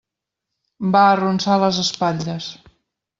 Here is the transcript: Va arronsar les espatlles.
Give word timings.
Va 0.95 1.03
arronsar 1.09 1.57
les 1.65 1.83
espatlles. 1.87 2.49